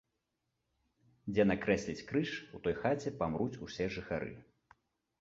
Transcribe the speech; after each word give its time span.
Дзе 1.35 1.43
накрэсліць 1.51 2.05
крыж, 2.09 2.31
у 2.57 2.65
той 2.67 2.75
хаце 2.81 3.09
памруць 3.23 3.55
усе 3.71 3.93
жыхары. 4.01 4.31